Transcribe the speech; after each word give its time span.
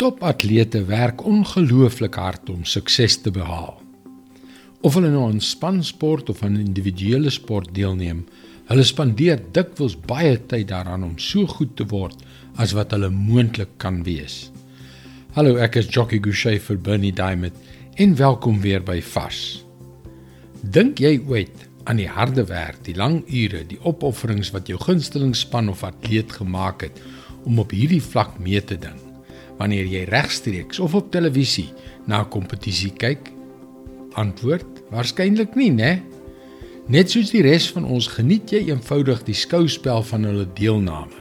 Topatlete 0.00 0.80
werk 0.88 1.20
ongelooflik 1.28 2.14
hard 2.16 2.48
om 2.48 2.62
sukses 2.64 3.18
te 3.20 3.30
behaal. 3.30 3.74
Of 4.80 4.94
hulle 4.96 5.10
nou 5.12 5.26
aan 5.26 5.42
spansport 5.44 6.30
of 6.32 6.38
aan 6.40 6.56
individuele 6.56 7.28
sport 7.28 7.68
deelneem, 7.76 8.22
hulle 8.70 8.86
spandeer 8.88 9.42
dikwels 9.52 9.98
baie 10.08 10.38
tyd 10.48 10.70
daaraan 10.70 11.04
om 11.04 11.18
so 11.20 11.44
goed 11.50 11.74
te 11.76 11.84
word 11.90 12.22
as 12.56 12.72
wat 12.78 12.94
hulle 12.96 13.10
moontlik 13.12 13.74
kan 13.84 13.98
wees. 14.06 14.46
Hallo, 15.36 15.58
ek 15.60 15.76
is 15.82 15.92
Jockey 15.92 16.22
Gouchee 16.24 16.62
vir 16.70 16.80
Bernie 16.80 17.12
Diamond 17.12 17.60
en 18.00 18.16
welkom 18.16 18.64
weer 18.64 18.80
by 18.80 19.02
Fas. 19.04 19.60
Dink 20.64 21.04
jy 21.04 21.18
ooit 21.28 21.68
aan 21.84 22.00
die 22.00 22.08
harde 22.08 22.46
werk, 22.48 22.80
die 22.88 22.96
lang 22.96 23.20
ure, 23.28 23.66
die 23.68 23.82
opofferings 23.84 24.54
wat 24.56 24.72
jou 24.72 24.80
gunsteling 24.80 25.36
span 25.36 25.68
of 25.68 25.84
atleet 25.84 26.32
gemaak 26.40 26.88
het 26.88 27.04
om 27.44 27.60
op 27.60 27.76
hierdie 27.76 28.00
vlak 28.00 28.40
mee 28.40 28.64
te 28.64 28.80
ding? 28.80 29.09
Wanneer 29.60 29.84
jy 29.84 30.06
regstreeks 30.08 30.80
of 30.80 30.94
op 30.96 31.10
televisie 31.12 31.68
na 32.08 32.22
'n 32.22 32.28
kompetisie 32.28 32.92
kyk? 32.92 33.32
Antwoord: 34.16 34.66
Waarskynlik 34.90 35.54
nie, 35.54 35.70
né? 35.70 36.02
Net 36.88 37.10
soos 37.10 37.30
die 37.30 37.42
res 37.42 37.70
van 37.70 37.84
ons 37.84 38.06
geniet 38.06 38.50
jy 38.50 38.66
eenvoudig 38.68 39.22
die 39.22 39.34
skouspel 39.34 40.02
van 40.02 40.24
hulle 40.24 40.46
deelname. 40.54 41.20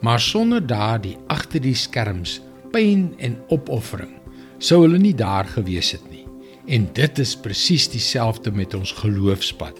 Maar 0.00 0.20
sonder 0.20 0.66
daardie 0.66 1.16
agter 1.26 1.60
die 1.60 1.74
skerms 1.74 2.40
pyn 2.70 3.14
en 3.18 3.36
opoffering 3.48 4.20
sou 4.58 4.82
hulle 4.82 4.98
nie 4.98 5.14
daar 5.14 5.44
gewees 5.44 5.90
het 5.90 6.04
nie. 6.10 6.26
En 6.66 6.88
dit 6.92 7.18
is 7.18 7.36
presies 7.36 7.88
dieselfde 7.88 8.52
met 8.52 8.74
ons 8.74 8.92
geloofspad. 8.92 9.74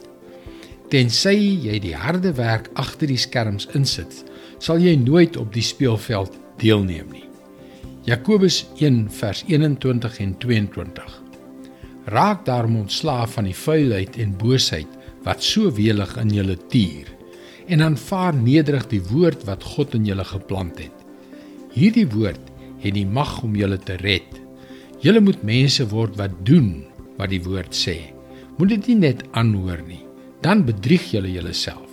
Tensy 0.88 1.37
jy 1.62 1.78
die 1.78 1.95
harde 1.95 2.32
werk 2.32 2.70
agter 2.74 3.06
die 3.06 3.20
skerms 3.20 3.68
insit, 3.78 4.24
sal 4.59 4.80
jy 4.82 4.96
nooit 4.96 5.37
op 5.37 5.52
die 5.52 5.62
speelveld 5.62 6.34
deelneem 6.60 7.09
nie. 7.12 7.27
Jakobus 8.09 8.62
1 8.80 9.09
vers 9.12 9.42
21 9.48 10.18
en 10.24 10.37
22. 10.38 11.16
Raak 12.10 12.45
daarom 12.46 12.76
ontslaaf 12.80 13.37
van 13.37 13.48
die 13.48 13.57
vuilheid 13.57 14.16
en 14.21 14.37
boosheid 14.40 14.99
wat 15.26 15.45
so 15.45 15.73
welig 15.76 16.15
in 16.21 16.32
julle 16.32 16.57
tuur 16.73 17.10
en 17.71 17.84
aanvaar 17.84 18.34
nederig 18.34 18.87
die 18.90 19.02
woord 19.12 19.45
wat 19.46 19.66
God 19.76 19.95
in 19.95 20.09
julle 20.09 20.24
geplant 20.26 20.80
het. 20.82 20.95
Hierdie 21.76 22.09
woord 22.10 22.49
het 22.80 22.96
die 22.96 23.06
mag 23.06 23.37
om 23.46 23.54
julle 23.54 23.79
te 23.79 23.99
red. 24.01 24.27
Julle 25.04 25.21
moet 25.23 25.45
mense 25.46 25.87
word 25.93 26.16
wat 26.18 26.34
doen 26.49 26.80
wat 27.21 27.30
die 27.30 27.43
woord 27.45 27.77
sê. 27.77 27.99
Moet 28.59 28.74
dit 28.74 28.90
nie 28.90 28.99
net 29.06 29.23
aanhoor 29.37 29.84
nie, 29.87 30.02
dan 30.43 30.65
bedrieg 30.66 31.04
julle 31.12 31.30
julleself. 31.30 31.87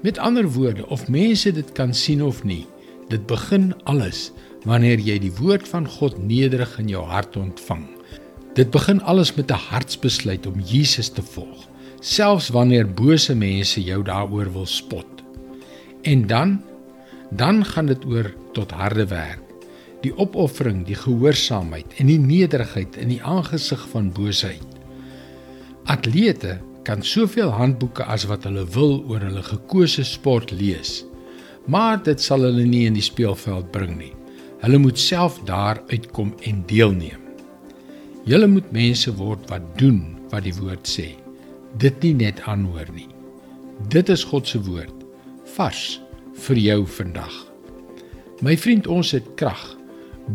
Met 0.00 0.18
ander 0.18 0.48
woorde, 0.48 0.86
of 0.88 1.08
mense 1.12 1.52
dit 1.52 1.72
kan 1.76 1.92
sien 1.94 2.22
of 2.24 2.40
nie, 2.48 2.64
Dit 3.10 3.26
begin 3.26 3.72
alles 3.90 4.28
wanneer 4.62 5.00
jy 5.02 5.16
die 5.18 5.32
woord 5.34 5.66
van 5.66 5.88
God 5.90 6.20
nederig 6.22 6.76
in 6.78 6.90
jou 6.92 7.02
hart 7.10 7.34
ontvang. 7.40 7.88
Dit 8.54 8.70
begin 8.70 9.00
alles 9.02 9.34
met 9.34 9.50
'n 9.50 9.58
hartsbesluit 9.70 10.46
om 10.46 10.60
Jesus 10.60 11.08
te 11.08 11.22
volg, 11.22 11.66
selfs 12.00 12.48
wanneer 12.48 12.86
bose 12.86 13.34
mense 13.34 13.82
jou 13.82 14.02
daaroor 14.02 14.52
wil 14.52 14.66
spot. 14.66 15.06
En 16.02 16.26
dan 16.26 16.62
dan 17.30 17.64
gaan 17.64 17.86
dit 17.86 18.04
oor 18.04 18.34
tot 18.52 18.70
harde 18.70 19.06
werk. 19.06 19.42
Die 20.00 20.16
opoffering, 20.16 20.86
die 20.86 20.94
gehoorsaamheid 20.94 21.86
en 21.96 22.06
die 22.06 22.18
nederigheid 22.18 22.96
in 22.96 23.08
die 23.08 23.22
aangesig 23.22 23.88
van 23.88 24.12
boosheid. 24.12 24.66
Atlete 25.84 26.60
kan 26.82 27.02
soveel 27.02 27.50
handboeke 27.50 28.04
as 28.04 28.24
wat 28.24 28.44
hulle 28.44 28.66
wil 28.66 29.04
oor 29.08 29.20
hulle 29.20 29.42
gekose 29.42 30.04
sport 30.04 30.50
lees 30.50 31.09
maar 31.70 32.00
dit 32.02 32.20
sal 32.20 32.42
hulle 32.48 32.66
nie 32.66 32.86
in 32.88 32.96
die 32.98 33.04
speelveld 33.04 33.70
bring 33.74 33.94
nie. 33.98 34.12
Hulle 34.60 34.80
moet 34.82 34.98
self 34.98 35.38
daar 35.48 35.78
uitkom 35.92 36.34
en 36.44 36.64
deelneem. 36.68 37.20
Julle 38.28 38.48
moet 38.50 38.72
mense 38.74 39.12
word 39.16 39.46
wat 39.52 39.64
doen 39.78 40.02
wat 40.32 40.44
die 40.44 40.54
woord 40.58 40.88
sê. 40.90 41.12
Dit 41.80 42.02
nie 42.04 42.14
net 42.18 42.42
aanhoor 42.50 42.90
nie. 42.94 43.08
Dit 43.88 44.10
is 44.12 44.26
God 44.28 44.48
se 44.50 44.60
woord 44.66 44.96
vars 45.56 46.00
vir 46.46 46.58
jou 46.60 46.80
vandag. 46.98 47.32
My 48.44 48.54
vriend, 48.56 48.86
ons 48.86 49.10
het 49.16 49.26
krag, 49.40 49.60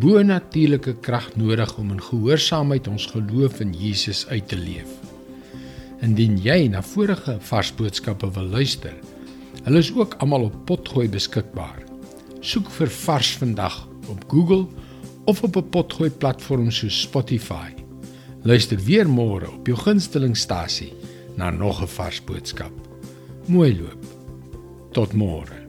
bo-natuurlike 0.02 0.96
krag 1.06 1.30
nodig 1.40 1.72
om 1.82 1.94
in 1.96 2.02
gehoorsaamheid 2.04 2.90
ons 2.92 3.08
geloof 3.14 3.62
in 3.64 3.74
Jesus 3.78 4.26
uit 4.28 4.48
te 4.52 4.60
leef. 4.60 4.92
Indien 6.06 6.36
jy 6.42 6.66
na 6.70 6.84
vorige 6.86 7.38
vars 7.50 7.72
boodskappe 7.78 8.30
wil 8.36 8.52
luister, 8.58 8.94
Hulle 9.66 9.82
is 9.82 9.90
ook 9.98 10.14
almal 10.22 10.44
op 10.46 10.58
Potgooi 10.70 11.08
beskikbaar. 11.10 11.80
Soek 12.46 12.68
vir 12.70 12.92
Vars 12.94 13.32
vandag 13.42 13.80
op 14.14 14.22
Google 14.30 14.68
of 15.26 15.42
op 15.44 15.58
'n 15.58 15.70
Potgooi 15.70 16.10
platform 16.10 16.70
soos 16.72 17.02
Spotify. 17.02 17.74
Luister 18.44 18.78
weer 18.78 19.10
môre 19.10 19.50
op 19.50 19.68
jou 19.68 19.78
gunstelingstasie 19.78 20.94
na 21.36 21.50
nog 21.50 21.82
'n 21.82 21.88
vars 21.88 22.24
boodskap. 22.24 22.74
Mooi 23.46 23.82
loop. 23.82 24.06
Tot 24.92 25.14
môre. 25.14 25.65